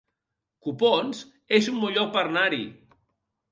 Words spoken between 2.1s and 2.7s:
per anar-hi